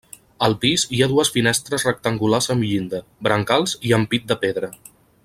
[0.45, 4.73] Al pis hi ha dues finestres rectangulars amb llinda, brancals i ampit de pedra.